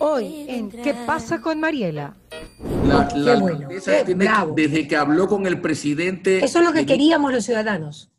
[0.00, 2.16] Hoy en ¿Qué pasa con Mariela?
[2.84, 6.44] La, desde que habló con el presidente.
[6.44, 8.10] Eso es lo que queríamos los ciudadanos.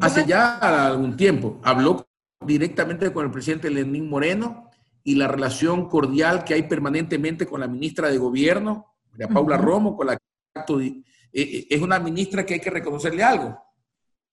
[0.00, 1.60] hace ya algún tiempo.
[1.62, 2.06] Habló
[2.44, 4.70] directamente con el presidente Lenín Moreno
[5.02, 9.96] y la relación cordial que hay permanentemente con la ministra de Gobierno, María Paula Romo,
[9.96, 11.02] con la eh,
[11.32, 13.56] eh, es una ministra que hay que reconocerle algo.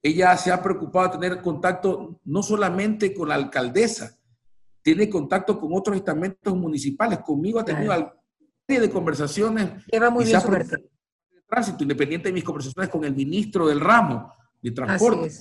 [0.02, 4.18] Ella se ha preocupado de tener contacto no solamente con la alcaldesa,
[4.84, 7.20] tiene contacto con otros estamentos municipales.
[7.20, 8.14] Conmigo ha tenido claro.
[8.68, 9.86] de conversaciones.
[9.92, 10.90] Lleva muy bien su de
[11.48, 15.32] tránsito, independiente de mis conversaciones con el ministro del ramo de transporte,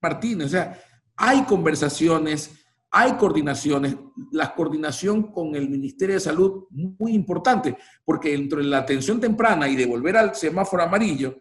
[0.00, 0.46] Martínez.
[0.46, 0.80] O sea,
[1.16, 2.50] hay conversaciones,
[2.90, 3.96] hay coordinaciones.
[4.32, 9.76] La coordinación con el Ministerio de Salud, muy importante, porque entre la atención temprana y
[9.76, 11.38] de volver al semáforo amarillo,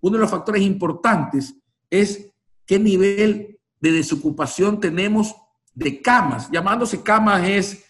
[0.00, 1.54] uno de los factores importantes
[1.88, 2.32] es
[2.66, 5.34] qué nivel de desocupación tenemos
[5.76, 6.50] de camas.
[6.50, 7.84] Llamándose camas es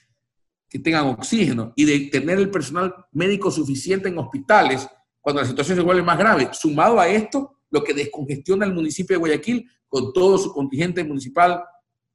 [0.68, 4.87] que tengan oxígeno y de tener el personal médico suficiente en hospitales
[5.20, 6.51] cuando la situación se vuelve más grave.
[6.52, 11.62] Sumado a esto, lo que descongestiona el municipio de Guayaquil con todo su contingente municipal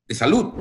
[0.08, 0.54] de salud.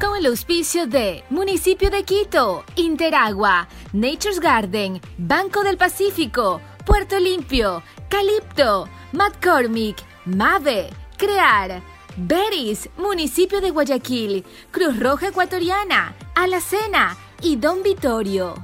[0.00, 7.82] Con el auspicio de Municipio de Quito, Interagua, Nature's Garden, Banco del Pacífico, Puerto Limpio,
[8.08, 11.82] Calipto, McCormick, Mave, Crear,
[12.16, 18.54] Beris, Municipio de Guayaquil, Cruz Roja Ecuatoriana, Alacena y Don Vitorio.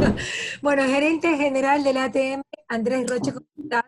[0.62, 3.84] Bueno, gerente general del ATM, Andrés Roche, ¿cómo estás?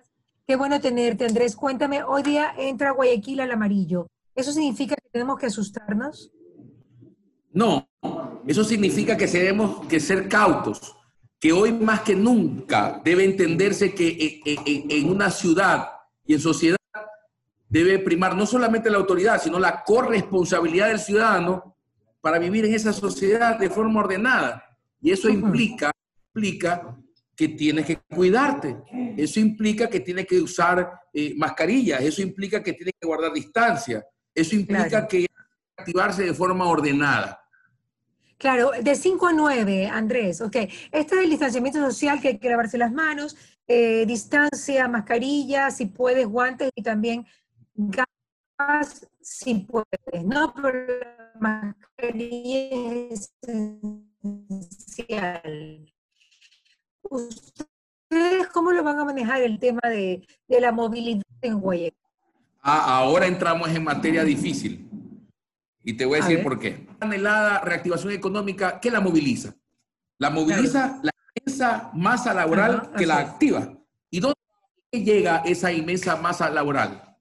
[0.46, 1.56] Qué bueno tenerte, Andrés.
[1.56, 4.06] Cuéntame, hoy día entra Guayaquil al amarillo.
[4.34, 6.30] ¿Eso significa que tenemos que asustarnos?
[7.52, 7.88] No,
[8.46, 10.94] eso significa que tenemos que ser cautos,
[11.40, 15.88] que hoy más que nunca debe entenderse que eh, eh, eh, en una ciudad
[16.26, 16.76] y en sociedad
[17.68, 21.76] debe primar no solamente la autoridad, sino la corresponsabilidad del ciudadano
[22.20, 24.64] para vivir en esa sociedad de forma ordenada.
[25.00, 25.92] Y eso implica,
[26.34, 26.96] implica
[27.36, 28.76] que tienes que cuidarte,
[29.16, 34.04] eso implica que tienes que usar eh, mascarillas, eso implica que tienes que guardar distancia,
[34.34, 35.26] eso implica que
[35.76, 37.40] activarse de forma ordenada.
[38.38, 40.56] Claro, de 5 a 9, Andrés, ok.
[40.56, 43.36] Este es el distanciamiento social que hay que lavarse las manos,
[43.66, 47.26] eh, distancia, mascarilla, si puedes, guantes y también
[47.76, 50.54] gas si puedes, ¿no?
[50.54, 53.32] Pero la mascarilla es
[54.62, 55.92] esencial.
[57.02, 61.98] ¿Ustedes cómo lo van a manejar el tema de, de la movilidad en Guayaquil?
[62.62, 64.88] Ah, ahora entramos en materia difícil.
[65.84, 66.84] Y te voy a decir por qué.
[66.98, 69.54] La anhelada reactivación económica, ¿qué la moviliza?
[70.18, 73.72] La moviliza la inmensa masa laboral que la activa.
[74.10, 74.34] ¿Y dónde
[74.92, 77.15] llega esa inmensa masa laboral?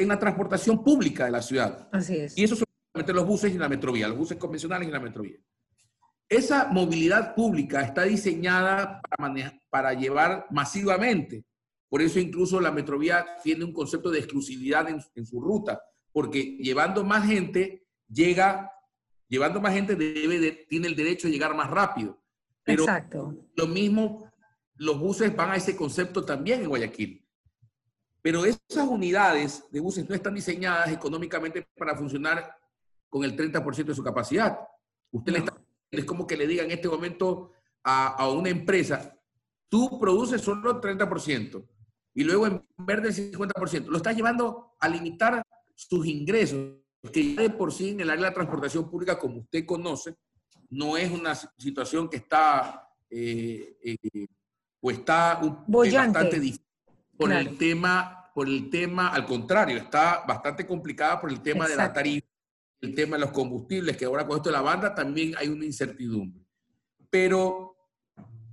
[0.00, 1.88] En la transportación pública de la ciudad.
[1.92, 2.36] Así es.
[2.36, 5.38] Y eso solamente los buses y la metrovía, los buses convencionales y la metrovía.
[6.28, 11.44] Esa movilidad pública está diseñada para, para llevar masivamente.
[11.88, 17.04] Por eso incluso la metrovía tiene un concepto de exclusividad en, su ruta, porque llevando
[17.04, 18.70] más gente, llega,
[19.28, 22.22] llevando más gente debe tiene el derecho a llegar más rápido.
[22.62, 23.34] Pero Exacto.
[23.56, 24.30] Lo mismo,
[24.76, 27.26] los buses van a ese concepto también en Guayaquil.
[28.22, 32.54] Pero esas unidades de buses no están diseñadas económicamente para funcionar
[33.08, 34.58] con el 30% de su capacidad.
[35.10, 35.56] Usted le está,
[35.90, 39.16] es como que le diga en este momento a, a una empresa,
[39.68, 41.66] tú produces solo el 30%
[42.14, 43.86] y luego en verde el 50%.
[43.86, 45.42] Lo estás llevando a limitar
[45.74, 46.76] sus ingresos,
[47.12, 50.16] que ya de por sí en el área de la transportación pública, como usted conoce,
[50.68, 54.26] no es una situación que está, eh, eh,
[54.80, 56.69] o está un, bastante difícil
[57.20, 61.76] por el tema, por el tema, al contrario, está bastante complicada por el tema de
[61.76, 62.26] la tarifa,
[62.80, 65.66] el tema de los combustibles, que ahora con esto de la banda también hay una
[65.66, 66.46] incertidumbre.
[67.10, 67.76] Pero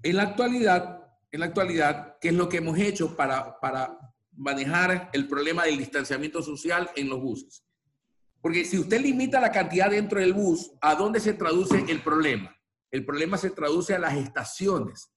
[0.04, 1.02] en la actualidad,
[1.32, 3.98] en la actualidad, ¿qué es lo que hemos hecho para, para
[4.34, 7.64] manejar el problema del distanciamiento social en los buses?
[8.42, 12.54] Porque si usted limita la cantidad dentro del bus, ¿a dónde se traduce el problema?
[12.92, 15.10] El problema se traduce a las estaciones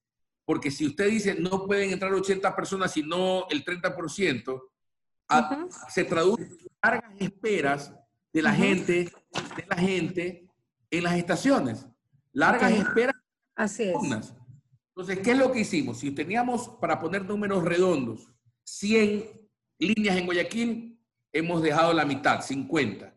[0.50, 4.60] porque si usted dice no pueden entrar 80 personas, sino el 30%,
[5.88, 7.94] se traduce en largas esperas
[8.32, 9.12] de la gente,
[9.56, 10.48] de la gente
[10.90, 11.86] en las estaciones.
[12.32, 13.14] Largas esperas.
[13.54, 14.34] Así es.
[14.88, 16.00] Entonces, ¿qué es lo que hicimos?
[16.00, 18.28] Si teníamos, para poner números redondos,
[18.64, 19.30] 100
[19.78, 21.00] líneas en Guayaquil,
[21.32, 23.16] hemos dejado la mitad, 50.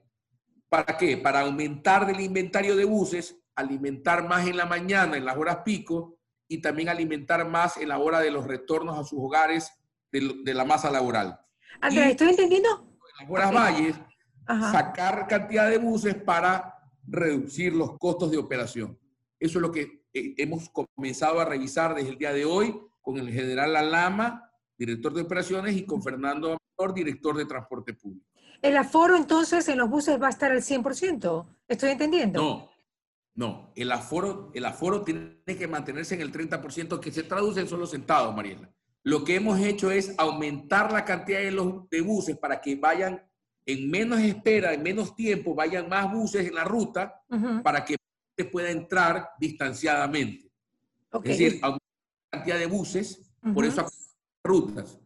[0.70, 1.18] ¿Para qué?
[1.18, 6.20] Para aumentar del inventario de buses, alimentar más en la mañana, en las horas pico,
[6.48, 9.72] y también alimentar más en la hora de los retornos a sus hogares
[10.12, 11.40] de, la masa laboral.
[11.82, 12.70] Andrés, ¿estoy entendiendo?
[13.20, 13.96] En las horas valles,
[14.72, 16.76] sacar cantidad de buses para
[17.08, 19.00] reducir los costos de operación.
[19.40, 23.18] Eso es lo que eh, hemos comenzado a revisar desde el día de hoy con
[23.18, 28.26] el general Alama, director de operaciones, y con Fernando Amador, director de transporte público.
[28.62, 31.46] ¿El aforo entonces en los buses va a estar al 100%?
[31.68, 32.42] ¿Estoy entendiendo?
[32.42, 32.70] No,
[33.36, 33.72] no.
[33.76, 37.88] El aforo, el aforo tiene que mantenerse en el 30% que se traduce en solo
[37.88, 38.70] sentados, Mariela.
[39.04, 43.22] Lo que hemos hecho es aumentar la cantidad de, los, de buses para que vayan
[43.66, 47.22] en menos espera, en menos tiempo, vayan más buses en la ruta
[47.64, 47.98] para que
[48.38, 50.50] se pueda entrar distanciadamente.
[51.12, 51.90] Es decir, aumentar
[52.32, 53.22] la cantidad de buses,
[53.54, 53.86] por eso
[54.44, 55.00] rutas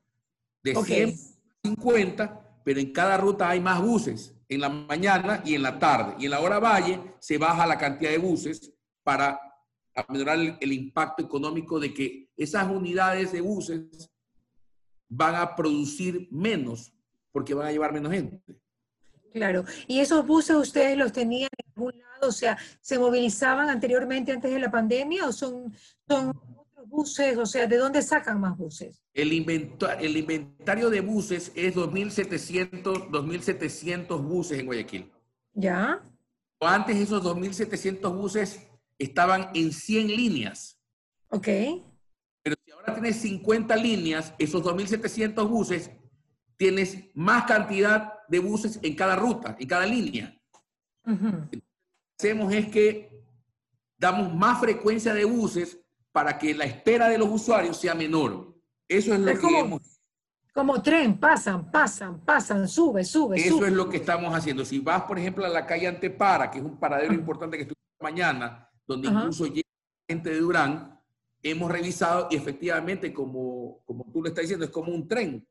[0.64, 5.78] de 150, pero en cada ruta hay más buses en la mañana y en la
[5.78, 6.16] tarde.
[6.20, 8.72] Y en la hora valle se baja la cantidad de buses
[9.04, 9.40] para
[9.96, 14.10] aminorar el, impacto económico de que esas unidades de buses
[15.10, 16.94] van a producir menos
[17.32, 18.42] porque van a llevar menos gente.
[19.34, 19.66] Claro.
[19.88, 22.30] ¿Y esos buses ustedes los tenían en algún lado?
[22.30, 25.74] O sea, ¿se movilizaban anteriormente antes de la pandemia o son,
[26.08, 26.34] son
[26.88, 27.38] buses?
[27.38, 29.02] O sea, ¿de dónde sacan más buses?
[29.14, 35.12] El, el inventario de buses es 2.700, 2.700 buses en Guayaquil.
[35.54, 36.04] ¿Ya?
[36.60, 38.60] Antes esos 2.700 buses
[38.98, 40.80] estaban en 100 líneas.
[41.30, 41.48] Ok.
[42.44, 45.92] Pero si ahora tienes 50 líneas, esos 2.700 buses
[46.58, 50.40] tienes más cantidad de buses en cada ruta, en cada línea.
[51.06, 51.62] Lo que
[52.18, 53.24] hacemos es que
[53.98, 55.80] damos más frecuencia de buses
[56.18, 58.52] para que la espera de los usuarios sea menor.
[58.90, 60.02] Eso es lo que como, hemos...
[60.52, 63.68] Como tren, pasan, pasan, pasan, sube, sube, Eso sube.
[63.68, 64.66] es lo que estamos haciendo.
[64.66, 67.78] Si vas, por ejemplo, a la calle Antepara, que es un paradero importante que estuve
[68.02, 69.20] mañana, donde Ajá.
[69.20, 69.70] incluso llega
[70.10, 71.00] gente de Durán,
[71.44, 75.48] hemos revisado y efectivamente, como, como tú le estás diciendo, es como un tren.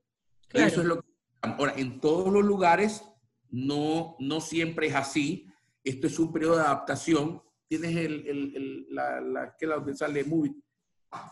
[0.49, 0.67] Claro.
[0.67, 1.07] Eso es lo que...
[1.43, 3.05] Ahora, en todos los lugares
[3.51, 5.47] no, no siempre es así.
[5.85, 7.41] Esto es un periodo de adaptación.
[7.69, 10.55] Tienes el, el, el- la, la, que es la donde sale movie.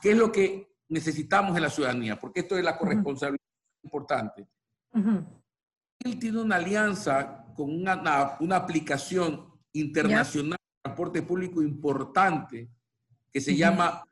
[0.01, 2.19] ¿Qué es lo que necesitamos en la ciudadanía?
[2.19, 3.41] Porque esto es la corresponsabilidad
[3.83, 4.49] importante.
[6.01, 12.69] Él tiene una alianza con una, una- una aplicación internacional de transporte público importante
[13.33, 14.05] que se llama,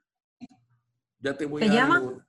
[1.19, 2.27] ya te voy ¿Se a llama?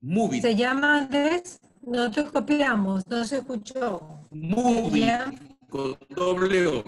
[0.00, 0.42] Movit.
[0.42, 4.26] Se llama Andrés, no te copiamos, no se escuchó.
[4.30, 5.32] Movit, Ya.
[5.68, 6.84] con doble O.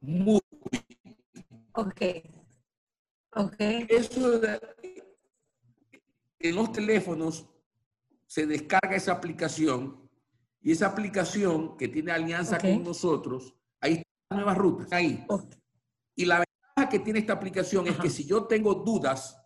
[0.00, 0.44] Movit.
[1.74, 2.00] Ok.
[3.36, 3.54] Ok.
[3.88, 4.60] Eso de-
[6.40, 7.46] en los teléfonos
[8.26, 10.08] se descarga esa aplicación
[10.60, 12.62] y esa aplicación que tiene alianza Ok.
[12.62, 15.24] con nosotros, ahí están nuevas rutas, ahí.
[15.28, 15.44] ok.
[16.16, 18.02] Y la ventaja que tiene esta aplicación es Ajá.
[18.02, 19.36] que si yo tengo dudas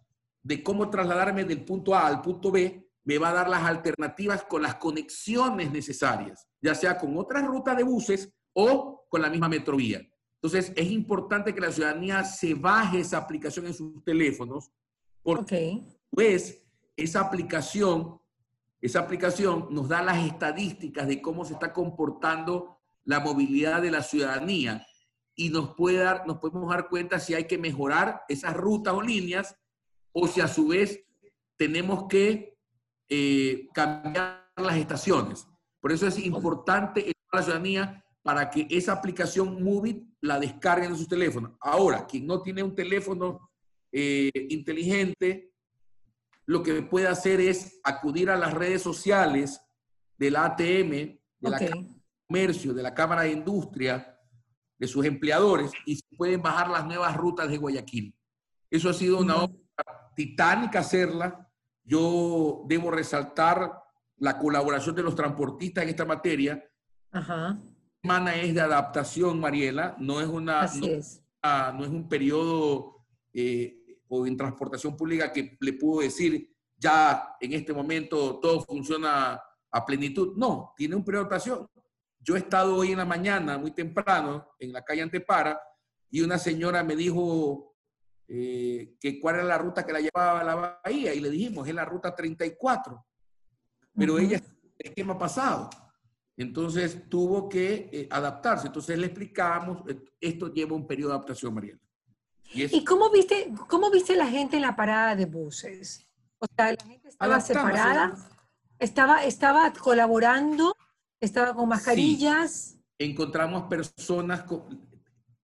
[0.42, 4.44] de cómo trasladarme del punto A al punto B, me va a dar las alternativas
[4.44, 9.48] con las conexiones necesarias, ya sea con otras rutas de buses o con la misma
[9.48, 10.00] metrovía.
[10.44, 14.70] Entonces, es importante que la ciudadanía se baje esa aplicación en sus teléfonos,
[15.22, 15.96] porque Ok.
[16.10, 16.66] pues
[16.98, 18.20] esa aplicación,
[18.78, 24.02] esa aplicación nos da las estadísticas de cómo se está comportando la movilidad de la
[24.02, 24.86] ciudadanía
[25.34, 29.00] y nos puede dar, nos podemos dar cuenta si hay que mejorar esas rutas o
[29.00, 29.56] líneas
[30.12, 31.06] o si a su vez
[31.56, 32.58] tenemos que
[33.08, 35.48] eh, cambiar las estaciones.
[35.80, 40.96] Por eso es importante a la ciudadanía para que esa aplicación Movit la descarguen en
[40.96, 41.52] sus teléfonos.
[41.60, 43.50] Ahora, quien no tiene un teléfono
[43.92, 45.52] eh, inteligente,
[46.46, 49.60] lo que puede hacer es acudir a las redes sociales
[50.16, 51.58] del ATM, de la.
[51.58, 54.18] Cámara de Comercio, de la Cámara de Industria,
[54.78, 58.16] de sus empleadores, y se pueden bajar las nuevas rutas de Guayaquil.
[58.70, 61.46] Eso ha sido una obra titánica hacerla.
[61.82, 63.70] Yo debo resaltar
[64.16, 66.64] la colaboración de los transportistas en esta materia.
[67.12, 67.60] Ajá.
[68.04, 71.22] Semana es de adaptación, Mariela, no es una, Así no- es.
[71.42, 77.54] no es un periodo eh, o en transportación pública que le puedo decir ya en
[77.54, 80.34] este momento todo funciona a plenitud.
[80.36, 81.66] No, tiene un periodo de adaptación.
[82.20, 85.58] Yo he estado hoy en la mañana, muy temprano, en la calle Antepara,
[86.10, 87.74] y una señora me dijo
[88.28, 91.66] eh, que cuál era la ruta que la llevaba a la bahía, y le dijimos,
[91.66, 93.02] es la ruta 34.
[93.96, 94.22] Pero Ujú.
[94.22, 95.70] ella está en el esquema pasado.
[96.36, 98.66] Entonces tuvo que eh, adaptarse.
[98.66, 101.78] Entonces le explicamos, eh, esto lleva un periodo de adaptación, Mariela.
[102.52, 106.06] Y ¿Y cómo viste, cómo viste la gente en la parada de buses?
[106.38, 108.14] O sea, la gente estaba separada,
[108.78, 110.76] estaba, estaba colaborando,
[111.20, 112.76] estaba con mascarillas.
[112.98, 114.88] Encontramos personas con-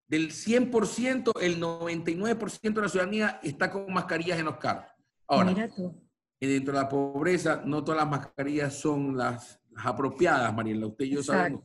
[0.06, 4.90] del 100%, el 99% de la ciudadanía está con mascarillas en los carros.
[5.28, 5.94] Ahora, Mira tú.
[6.40, 10.86] y dentro de la pobreza, no todas las mascarillas son las apropiadas, Mariela.
[10.86, 11.62] Usted y yo sabemos.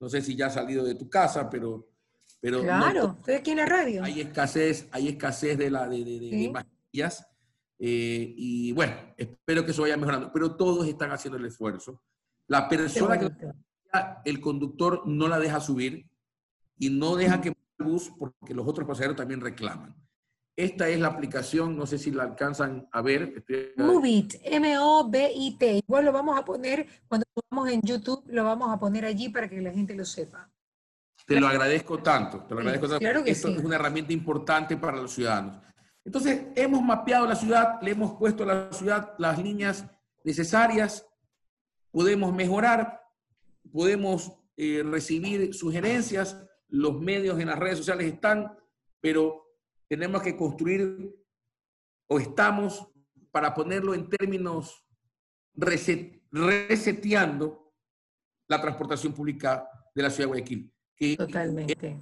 [0.00, 1.88] No sé si ya has salido de tu casa, pero
[2.40, 4.04] Pero no Claro, estoy aquí en la radio.
[4.04, 6.48] hay escasez, hay escasez de, la, de, de- de- de Sí.
[6.50, 7.26] mascarillas.
[7.80, 10.30] eh, y bueno, espero que eso vaya mejorando.
[10.32, 12.00] Pero todos están haciendo el esfuerzo.
[12.46, 13.28] La persona que
[14.24, 16.08] el conductor no la deja subir
[16.78, 19.94] y no deja que el bus porque los otros pasajeros también reclaman.
[20.58, 23.32] Esta es la aplicación, no sé si la alcanzan a ver.
[23.36, 25.82] estoy- Movit, M-O-B-I-T.
[25.86, 29.48] Igual lo vamos a poner, cuando subamos en YouTube, lo vamos a poner allí para
[29.48, 30.50] que la gente lo sepa.
[31.26, 32.38] Te lo agradezco tanto.
[32.42, 32.98] Te lo Sí, agradezco tanto.
[32.98, 33.54] claro que Esto sí.
[33.54, 35.62] es una herramienta importante para los ciudadanos.
[36.04, 39.84] Entonces, hemos mapeado la ciudad, le hemos puesto a la ciudad las líneas
[40.24, 41.06] necesarias,
[41.92, 43.00] podemos mejorar,
[43.70, 46.36] podemos eh, recibir sugerencias,
[46.68, 48.58] los medios en las redes sociales están,
[49.00, 49.44] pero
[49.88, 51.14] tenemos que construir
[52.08, 52.88] o estamos
[53.30, 54.84] para ponerlo en términos
[55.56, 57.72] reset- reseteando
[58.48, 60.72] la transportación pública de la ciudad de Guayaquil.
[60.94, 62.00] Que Totalmente.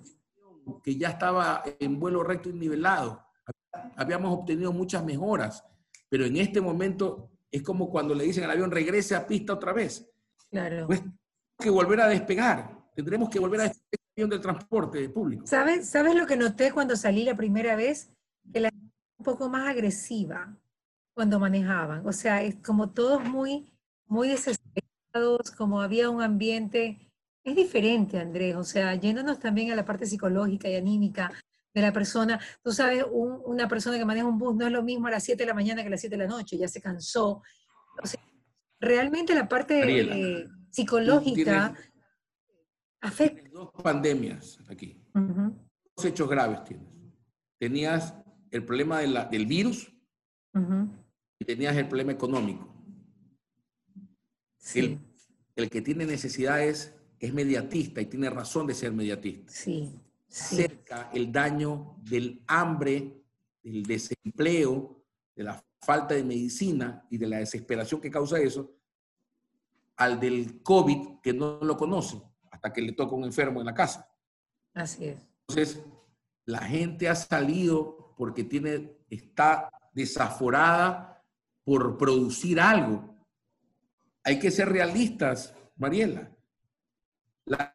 [0.82, 3.22] que ya estaba en vuelo recto y nivelado.
[3.96, 5.64] Habíamos obtenido muchas mejoras,
[6.08, 9.72] pero en este momento es como cuando le dicen al avión regrese a pista otra
[9.72, 10.10] vez.
[10.50, 10.86] Claro.
[10.86, 11.02] Pues
[11.58, 12.76] que volver a despegar.
[12.94, 15.46] Tendremos que volver a despegar del transporte público.
[15.46, 18.11] ¿Sabes, ¿Sabes lo que noté cuando salí la primera vez?
[18.50, 18.87] Que la gente
[19.18, 20.56] un poco más agresiva
[21.12, 22.06] cuando manejaban.
[22.06, 23.70] O sea, es como todos muy,
[24.06, 26.99] muy desesperados, como había un ambiente.
[27.44, 28.56] Es diferente, Andrés.
[28.56, 31.30] O sea, yéndonos también a la parte psicológica y anímica
[31.75, 32.40] de la persona.
[32.62, 35.25] Tú sabes, un- una persona que maneja un bus no es lo mismo a las
[35.25, 37.42] 7 de la mañana que a las 7 de la noche, ya se cansó.
[38.02, 38.20] O sea,
[38.80, 39.82] realmente la parte
[40.40, 41.92] eh, psicológica tienes-
[43.02, 43.45] afecta.
[43.56, 46.86] Dos pandemias aquí, dos hechos graves tienes.
[47.58, 48.14] Tenías
[48.50, 49.90] el problema de la- del virus
[51.38, 52.68] y tenías el problema económico.
[54.58, 54.80] Sí.
[54.80, 54.98] El,
[55.56, 59.50] el que tiene necesidades es mediatista y tiene razón de ser mediatista.
[59.50, 59.98] Sí,
[60.28, 63.22] sí, cerca el daño del hambre,
[63.62, 65.02] del desempleo,
[65.34, 68.76] de la falta de medicina y de la desesperación que causa eso,
[69.96, 73.74] al del COVID que no lo conoce hasta que le toca un enfermo en la
[73.74, 74.08] casa.
[74.74, 75.18] así es.
[75.48, 75.84] Entonces,
[76.44, 81.24] la gente ha salido porque tiene, está desaforada
[81.64, 83.14] por producir algo.
[84.24, 86.30] Hay que ser realistas, Mariela.
[87.44, 87.72] Las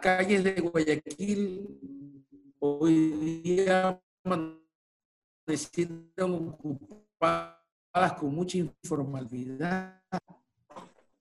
[0.00, 2.24] calles de Guayaquil
[2.58, 10.02] hoy día amanecieron ocupadas con mucha informalidad.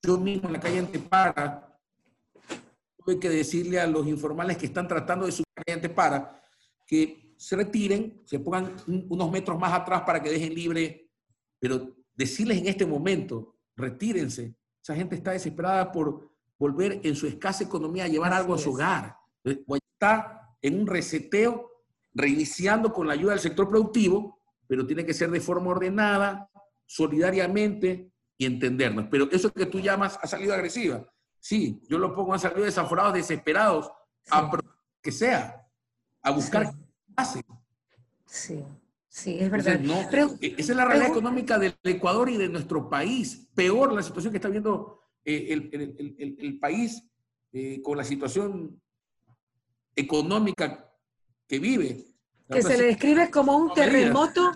[0.02, 1.69] Yo mismo en la calle Antepara
[3.10, 6.44] tuve que decirle a los informales que están tratando de subir a la calle Antepara
[6.86, 11.10] que se retiren, se pongan un- unos metros más atrás para que dejen libre,
[11.60, 14.56] pero decirles en este momento, retírense.
[14.82, 18.58] Esa gente está desesperada por volver en su escasa economía a llevar Así algo a
[18.58, 19.16] su hogar.
[19.44, 21.70] Está en un reseteo,
[22.14, 26.50] reiniciando con la ayuda del sector productivo, pero tiene que ser de forma ordenada,
[26.86, 29.06] solidariamente y entendernos.
[29.10, 31.08] Pero eso que tú llamas ha salido agresiva.
[31.40, 33.92] Sí, yo lo pongo, han salido desaforados, desesperados,
[34.30, 34.48] a Sí.
[34.52, 35.66] pro- que sea,
[36.22, 36.72] a buscar
[37.24, 37.40] Sí.
[37.42, 37.46] qué.
[38.26, 38.64] Sí,
[39.08, 39.76] sí, es verdad.
[39.76, 43.48] Entonces, no, Pero- eh, esa es la realidad económica del Ecuador y de nuestro país.
[43.56, 47.04] Peor la situación que está viendo eh, el, el- el- el- el país
[47.52, 48.80] eh, con la situación
[49.96, 50.90] económica
[51.48, 52.06] que vive.
[52.52, 54.52] que se le describe como un terremoto,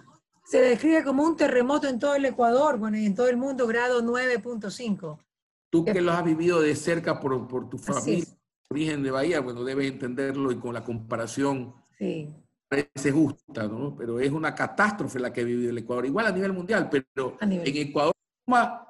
[0.46, 3.38] se le describe como un terremoto en todo el Ecuador, bueno, y en todo el
[3.38, 5.20] mundo, grado 9.5.
[5.74, 8.26] Tú que lo has vivido de cerca por, por tu familia,
[8.70, 12.32] origen de Bahía, bueno, debes entenderlo y con la comparación Sí,
[12.70, 13.96] parece justa, ¿no?
[13.96, 17.40] Pero es una catástrofe la que ha vivido el Ecuador, igual a nivel mundial, pero
[17.48, 17.68] nivel.
[17.68, 18.14] en Ecuador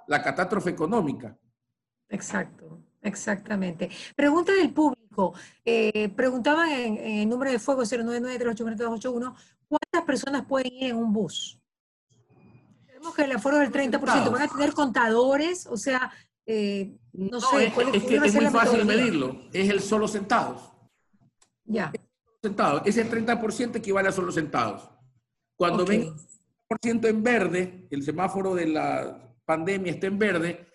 [0.08, 1.38] la catástrofe económica.
[2.10, 3.90] exacto, exactamente.
[4.14, 5.34] Pregunta del público.
[5.64, 9.36] eh, preguntaban en, en el número de fuego 099-389-281,
[9.70, 11.58] ¿cuántas personas pueden ir en un bus?
[12.88, 15.66] Tenemos que el aforo del 30%, ¿van a tener contadores?
[15.68, 16.12] O sea,
[16.46, 20.72] eh, no, sé, es, ¿cuál es que es muy fácil medirlo, es el solo centavos.
[21.66, 21.92] Ya,
[22.42, 22.82] centavos.
[22.86, 24.90] Ese 30% equivale a solo centavos.
[25.56, 25.90] Cuando ok.
[25.90, 26.14] ven
[26.68, 30.68] por ciento en verde, el semáforo de la pandemia está en verde,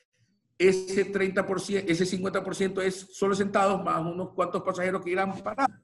[0.56, 5.76] ese 30%, ese 50% es solo centavos más unos cuantos pasajeros que irán parados.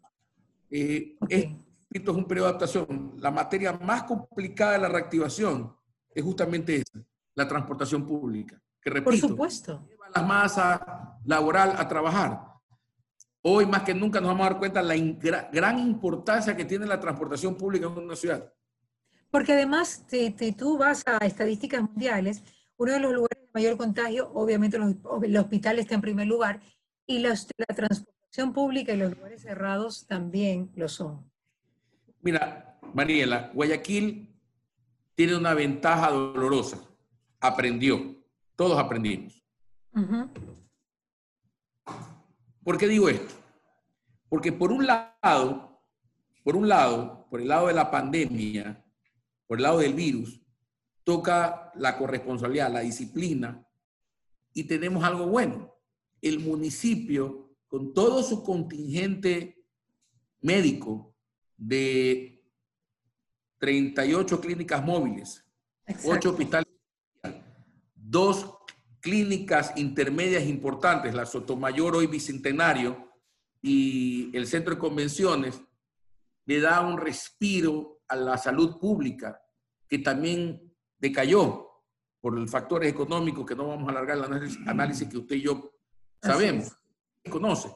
[0.71, 1.31] Eh, ok.
[1.31, 1.47] es-
[1.91, 3.15] Esto es un periodo de adaptación.
[3.19, 5.77] La materia más complicada de la reactivación
[6.13, 7.05] es justamente esa,
[7.37, 8.61] la transportación pública.
[8.85, 9.87] Que Por repito, supuesto.
[9.89, 12.39] lleva la masa laboral a trabajar.
[13.41, 16.67] Hoy más que nunca nos vamos a dar cuenta la in- gra- gran importancia que
[16.67, 18.53] tiene la transportación pública en una ciudad.
[19.31, 22.43] Porque además, si, si tú vas a estadísticas mundiales,
[22.77, 26.61] uno de los lugares de mayor contagio, obviamente los, el hospital está en primer lugar,
[27.07, 31.31] y los- la transportación La pública y los lugares cerrados también lo son.
[32.21, 34.29] Mira, Mariela, Guayaquil
[35.15, 36.79] tiene una ventaja dolorosa.
[37.41, 38.23] Aprendió.
[38.57, 39.45] Todos aprendimos.
[42.63, 43.35] ¿Por qué digo esto?
[44.29, 45.83] Porque por un lado,
[46.43, 48.85] por un lado, por el lado de la pandemia,
[49.47, 50.41] por el lado del virus,
[51.03, 53.67] toca la corresponsabilidad, la disciplina,
[54.53, 55.75] y tenemos algo bueno.
[56.23, 59.63] El municipio, con todo su contingente
[60.41, 61.15] médico
[61.57, 62.43] de
[63.59, 65.45] 38 clínicas móviles,
[66.05, 66.74] 8 hospitales,
[68.15, 68.55] dos
[69.01, 73.11] clínicas intermedias importantes, la Sotomayor hoy Bicentenario
[73.61, 75.61] y el Centro de Convenciones,
[76.47, 79.43] le da un respiro a la salud pública
[79.89, 81.69] que también decayó
[82.21, 85.73] por los factores económicos que no vamos a alargar el análisis, que usted y yo
[86.23, 86.71] sabemos,
[87.29, 87.69] conoce.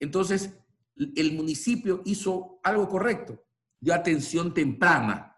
[0.00, 0.58] Entonces,
[0.96, 3.44] el municipio hizo algo correcto,
[3.78, 5.36] dio atención temprana,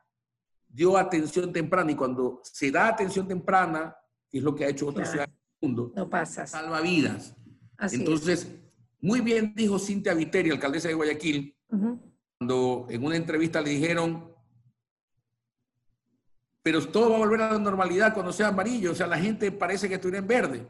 [0.67, 3.95] dio atención temprana y cuando se da atención temprana,
[4.39, 6.47] es lo que ha hecho otras ciudades del mundo, no pasa.
[6.47, 7.37] salva vidas.
[7.93, 8.49] Entonces,
[9.01, 11.57] muy bien dijo Cintia Viteri, alcaldesa de Guayaquil,
[12.39, 14.31] cuando en una entrevista le dijeron,
[16.63, 19.51] pero todo va a volver a la normalidad cuando sea amarillo, o sea, la gente
[19.51, 20.69] parece que estuviera en verde.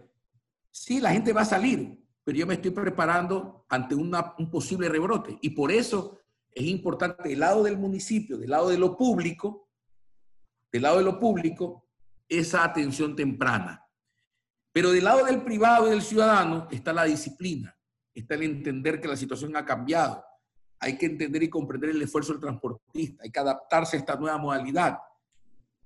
[0.71, 4.89] Sí, la gente va a salir, pero yo me estoy preparando ante una, un posible
[4.89, 5.37] rebrote.
[5.43, 6.21] Y por eso
[6.53, 9.69] es importante del lado del municipio, del lado de lo público,
[10.71, 11.90] del lado de lo público,
[12.31, 13.85] esa atención temprana.
[14.73, 17.77] Pero del lado del privado y del ciudadano está la disciplina,
[18.15, 20.25] está el entender que la situación ha cambiado.
[20.79, 24.39] Hay que entender y comprender el esfuerzo del transportista, hay que adaptarse a esta nueva
[24.39, 24.99] modalidad.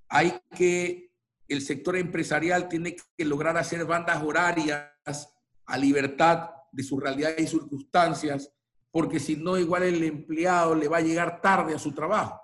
[0.08, 1.10] Hay que,
[1.48, 5.34] el sector empresarial tiene que lograr hacer bandas horarias
[5.66, 8.52] a libertad de su realidad y circunstancias,
[8.90, 12.40] porque si no, igual el empleado le va a llegar tarde a su trabajo.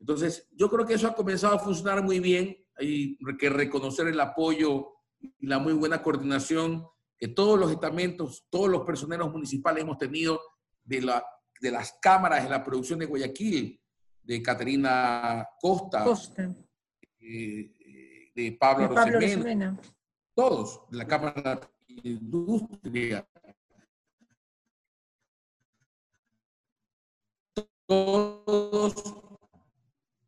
[0.00, 2.56] Entonces, yo creo que eso ha comenzado a funcionar muy bien.
[2.80, 4.88] Hay que reconocer el apoyo
[5.20, 6.86] y la muy buena coordinación
[7.18, 10.40] que todos los estamentos, todos los personeros municipales hemos tenido
[10.82, 11.22] de, la,
[11.60, 13.78] de las cámaras de la producción de Guayaquil,
[14.22, 16.06] de Caterina Costa,
[17.20, 19.76] eh, de Pablo, de Pablo
[20.34, 23.28] todos, de la Cámara de Industria,
[27.84, 28.94] todos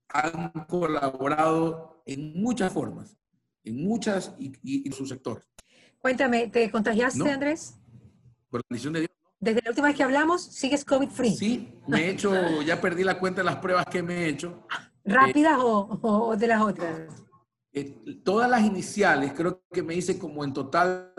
[0.09, 3.17] han colaborado en muchas formas,
[3.65, 5.47] en muchas y, en sus sectores.
[5.99, 7.79] Cuéntame, ¿te contagiaste, Andrés?
[8.51, 9.11] Por la de Dios.
[9.39, 11.35] Desde la última vez que hablamos, ¿sigues COVID-free?
[11.35, 14.67] Sí, me he hecho, ya perdí la cuenta de las pruebas que me he hecho.
[15.05, 17.09] ¿Rápidas o, de las otras?
[17.73, 21.13] Eh, todas las iniciales, creo que me hice como en total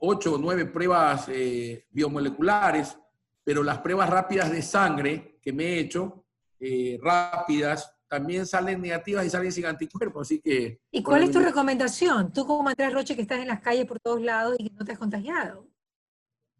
[0.00, 2.96] ocho o nueve pruebas eh, biomoleculares,
[3.44, 6.24] pero las pruebas rápidas de sangre que me he hecho,
[6.58, 10.82] eh, rápidas, también salen negativas y salen sin anticuerpos, así que...
[10.90, 12.30] ¿Y cuál es tu recomendación?
[12.30, 14.84] Tú como Andrés Roche que estás en las calles por todos lados y que no
[14.84, 15.66] te has contagiado.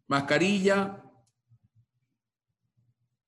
[0.07, 0.99] Mascarilla,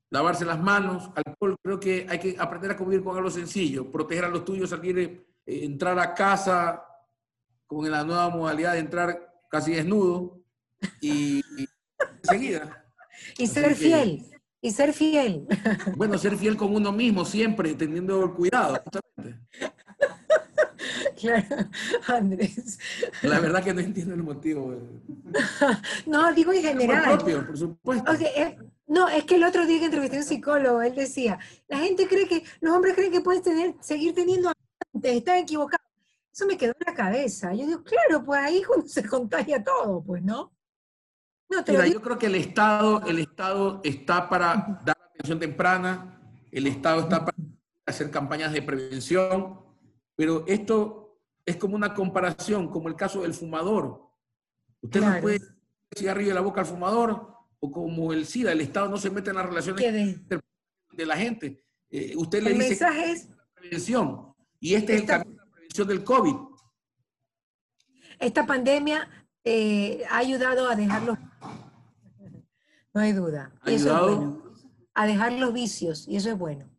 [0.09, 4.25] lavarse las manos, alcohol, creo que hay que aprender a convivir con algo sencillo, proteger
[4.25, 6.83] a los tuyos, salir, eh, entrar a casa
[7.67, 10.41] con la nueva modalidad de entrar casi desnudo
[10.99, 11.67] y, y
[12.23, 12.81] enseguida.
[13.38, 14.25] Y ser fiel,
[14.65, 15.45] y ser fiel.
[15.95, 19.39] Bueno, ser fiel con uno mismo siempre, teniendo el cuidado, justamente.
[21.19, 21.69] Claro,
[22.08, 22.78] Andrés.
[23.23, 24.75] La verdad que no entiendo el motivo.
[26.06, 27.17] No, digo en general.
[27.17, 28.12] propio, por supuesto.
[28.13, 31.80] Eh, no, es que el otro día que entrevisté a un psicólogo, él decía, la
[31.80, 35.88] gente cree que, los hombres creen que puedes tener, seguir teniendo amantes, están equivocados.
[36.32, 37.54] Eso me quedó en la cabeza.
[37.54, 40.51] Yo digo, claro, pues ahí se contagia todo, pues, ¿no?
[41.49, 46.19] Mira, yo creo que el Estado, el Estado está para dar atención temprana,
[46.51, 47.38] el Estado está para
[47.86, 49.60] hacer campañas de prevención,
[50.15, 54.01] pero esto es como una comparación, como el caso del fumador.
[54.81, 55.41] Usted no puede
[55.95, 59.29] cigarrillo de la boca al fumador, o como el SIDA, el Estado no se mete
[59.29, 59.84] en las relaciones
[60.91, 61.63] de la gente.
[61.89, 65.51] Eh, usted le el dice mensaje es prevención, y este es el camino de la
[65.51, 66.36] prevención del COVID.
[68.19, 69.08] Esta pandemia
[69.43, 71.17] eh, ha ayudado a dejarlo
[72.95, 73.53] no hay duda.
[74.93, 76.69] A dejar los vicios, y eso es bueno.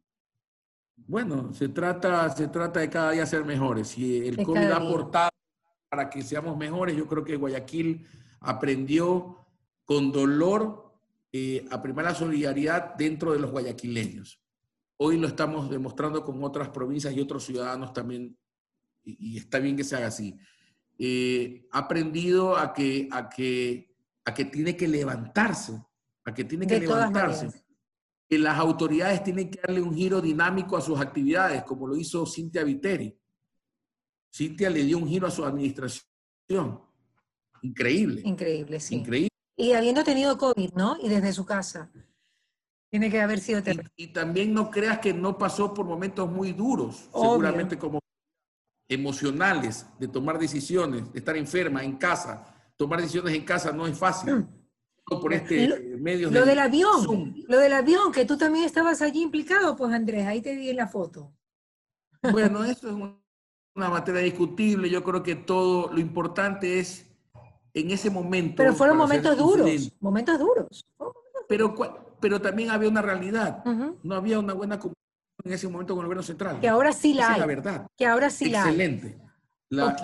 [0.97, 3.89] Bueno, se trata, se trata de cada día ser mejores.
[3.89, 5.31] Si el COVID ha aportado
[5.91, 8.07] para que seamos mejores, yo creo que Guayaquil
[8.41, 9.47] aprendió
[9.85, 10.95] con dolor
[11.33, 14.41] eh, a primar la solidaridad dentro de los guayaquileños.
[14.97, 18.37] Hoy lo estamos demostrando con otras provincias y otros ciudadanos también,
[19.05, 20.35] y, está bien que se haga así.
[20.99, 25.81] Eh, ha aprendido a que, a que a que tiene que levantarse,
[26.27, 27.49] a que tiene que levantarse.
[28.29, 32.27] Que las autoridades tienen que darle un giro dinámico a sus actividades, como lo hizo
[32.27, 33.17] Cintia Viteri.
[34.35, 36.83] Cintia le dio un giro a su administración.
[37.63, 38.23] Increíble.
[38.25, 38.97] Increíble, sí.
[38.97, 39.31] Increíble.
[39.57, 40.99] Y habiendo tenido COVID, ¿no?
[41.01, 41.91] Y desde su casa.
[42.91, 43.91] Tiene que haber sido terrible.
[43.97, 48.01] Y, también no creas que no pasó por momentos muy duros, seguramente como
[48.89, 52.53] emocionales, de tomar decisiones, de estar enferma en casa.
[52.77, 54.35] Tomar decisiones en casa no es fácil.
[54.35, 54.56] Mm.
[55.09, 59.23] Por este lo, medio lo del avión, lo del avión, que tú también estabas allí
[59.23, 61.33] implicado, pues Andrés, ahí te di en la foto.
[62.33, 64.91] Bueno, eso es una materia discutible.
[64.91, 67.07] Yo creo que todo lo importante es
[67.73, 68.57] en ese momento.
[68.57, 70.85] Pero fueron momentos duros, momentos duros.
[71.49, 71.75] Pero,
[72.21, 73.65] pero también había una realidad.
[74.03, 74.97] No había una buena comunicación
[75.45, 76.59] en ese momento con el gobierno central.
[76.59, 77.35] Que ahora sí la hay.
[77.35, 77.87] Es la verdad.
[77.97, 78.71] Que ahora sí la hay.
[78.71, 79.26] Excelente.
[79.69, 79.97] La,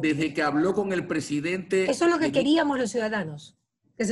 [0.00, 1.90] desde que habló con el presidente.
[1.90, 3.58] Eso es lo que queríamos los ciudadanos.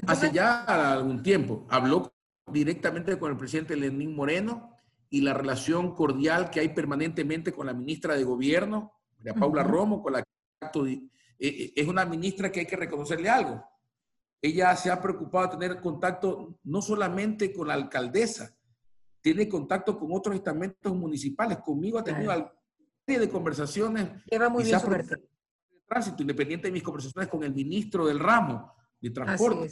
[0.07, 1.67] hace ya algún tiempo.
[1.71, 2.13] Habló
[2.53, 4.77] directamente con el presidente Lenín Moreno
[5.09, 10.03] y la relación cordial que hay permanentemente con la ministra de Gobierno, María Paula Romo,
[10.03, 10.29] con la que
[10.83, 11.01] eh,
[11.39, 13.65] eh, es una ministra que hay que reconocerle algo.
[14.41, 18.55] Ella se ha preocupado de tener contacto no solamente con la alcaldesa,
[19.21, 21.59] tiene contacto con otros estamentos municipales.
[21.59, 22.53] Conmigo ha tenido claro.
[23.07, 24.09] De conversaciones.
[24.31, 24.87] Lleva muy bien su
[25.87, 29.69] tránsito, independiente de mis conversaciones con el ministro del ramo de transporte,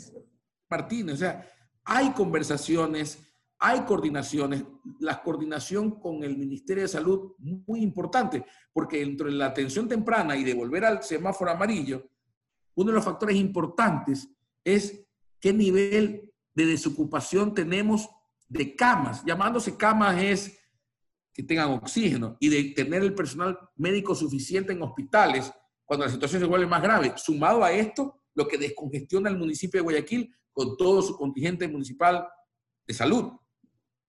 [0.69, 1.15] Martínez.
[1.15, 1.49] O sea,
[1.85, 4.65] hay conversaciones, hay coordinaciones,
[4.99, 10.45] la coordinación con el Ministerio de Salud muy importante, porque entre la atención temprana y
[10.45, 12.07] de volver al semáforo amarillo,
[12.75, 14.29] uno de los factores importantes
[14.65, 15.07] es
[15.39, 18.09] qué nivel de desocupación tenemos
[18.49, 19.25] de camas.
[19.25, 20.60] Llamándose camas es
[21.41, 25.51] que tengan oxígeno y de tener el personal médico suficiente en hospitales
[25.87, 27.15] cuando la situación se vuelve más grave.
[27.17, 32.29] Sumado a esto, lo que descongestiona el municipio de Guayaquil con todo su contingente municipal
[32.87, 33.33] de salud.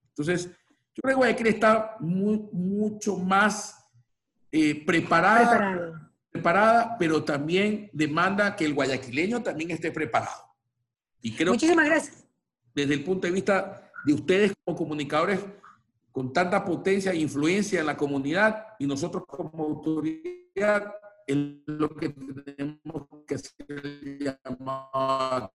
[0.10, 3.78] Entonces, yo creo que Guayaquil está mucho más
[4.52, 10.44] eh, preparada, preparada, pero también demanda que el guayaquileño también esté preparado.
[11.22, 12.28] Y creo Muchísimas gracias.
[12.76, 15.40] Desde el punto de vista de ustedes como comunicadores
[16.12, 20.94] con tanta potencia e influencia en la comunidad y nosotros como autoridad
[21.26, 25.54] es lo que tenemos que hacer llamado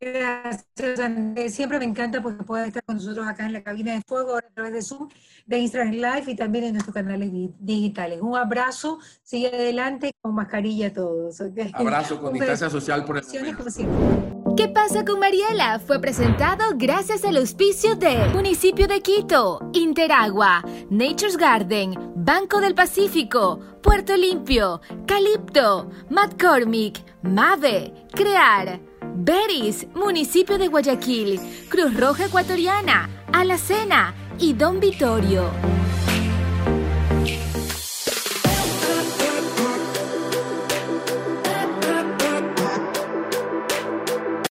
[0.00, 1.54] Gracias, Andrés.
[1.54, 4.42] Siempre me encanta porque puede estar con nosotros acá en la cabina de fuego a
[4.42, 5.08] través de Zoom,
[5.46, 8.20] de Instagram Live y también en nuestros canales digitales.
[8.22, 11.40] Un abrazo, sigue adelante con mascarilla todos.
[11.72, 14.56] Abrazo con distancia social por el momento.
[14.56, 15.78] ¿Qué pasa con Mariela?
[15.78, 23.60] Fue presentado gracias al auspicio de Municipio de Quito, Interagua, Nature's Garden, Banco del Pacífico,
[23.82, 28.87] Puerto Limpio, Calipto, McCormick, Mave, Crear.
[29.20, 35.77] Beris, municipio de Guayaquil, Cruz Roja Ecuatoriana, Alacena y Don Vitorio.